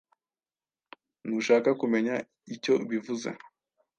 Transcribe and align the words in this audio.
Ntushaka 1.25 1.69
kumenya 1.81 2.15
icyo 2.55 2.73
bivuze? 2.89 3.29